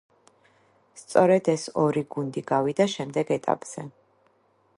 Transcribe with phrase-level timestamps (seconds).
[1.01, 3.87] სწორედ ეს ორი გუნდი გავიდა შემდეგ ეტაპზე.